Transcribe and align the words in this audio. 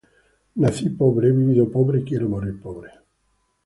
Nací 0.63 0.89
pobre, 1.03 1.27
he 1.27 1.31
vivido 1.31 1.69
pobre 1.71 1.99
y 1.99 2.03
quiero 2.03 2.27
morir 2.27 2.59
pobre. 2.59 2.89